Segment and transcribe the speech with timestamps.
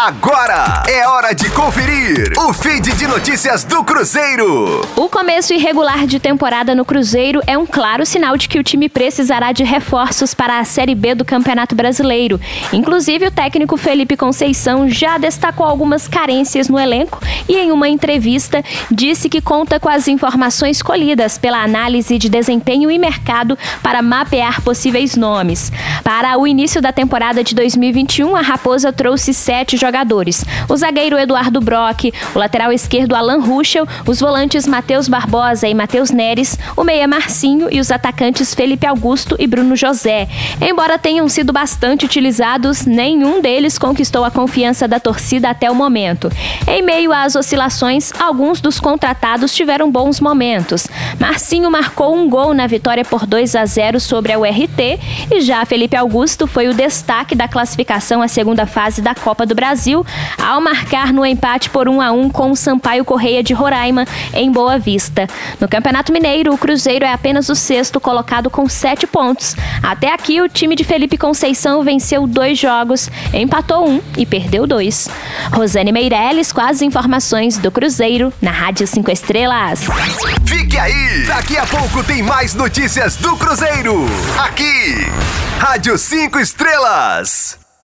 [0.00, 4.80] Agora é hora de conferir o feed de notícias do Cruzeiro.
[4.94, 8.88] O começo irregular de temporada no Cruzeiro é um claro sinal de que o time
[8.88, 12.40] precisará de reforços para a Série B do Campeonato Brasileiro.
[12.72, 17.18] Inclusive, o técnico Felipe Conceição já destacou algumas carências no elenco
[17.48, 22.88] e, em uma entrevista, disse que conta com as informações colhidas pela análise de desempenho
[22.88, 25.72] e mercado para mapear possíveis nomes.
[26.04, 31.18] Para o início da temporada de 2021, a Raposa trouxe sete jogadores jogadores: o zagueiro
[31.18, 36.84] Eduardo Brock, o lateral esquerdo Alan Ruschel, os volantes Matheus Barbosa e Matheus Neres, o
[36.84, 40.28] meia Marcinho e os atacantes Felipe Augusto e Bruno José.
[40.60, 46.30] Embora tenham sido bastante utilizados, nenhum deles conquistou a confiança da torcida até o momento.
[46.66, 50.86] Em meio às oscilações, alguns dos contratados tiveram bons momentos.
[51.18, 54.98] Marcinho marcou um gol na vitória por 2 a 0 sobre a URT
[55.30, 59.54] e já Felipe Augusto foi o destaque da classificação à segunda fase da Copa do
[59.54, 60.04] Brasil Brasil
[60.42, 64.50] ao marcar no empate por 1 a 1 com o Sampaio Correia de Roraima em
[64.50, 65.28] Boa Vista.
[65.60, 69.54] No Campeonato Mineiro, o Cruzeiro é apenas o sexto colocado com sete pontos.
[69.80, 75.08] Até aqui, o time de Felipe Conceição venceu dois jogos, empatou um e perdeu dois.
[75.52, 79.86] Rosane Meirelles com as informações do Cruzeiro na Rádio 5 Estrelas.
[80.44, 81.24] Fique aí!
[81.28, 84.06] Daqui a pouco tem mais notícias do Cruzeiro.
[84.38, 85.06] Aqui,
[85.60, 87.67] Rádio 5 Estrelas.